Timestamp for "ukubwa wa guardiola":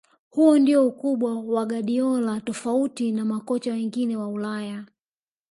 0.87-2.41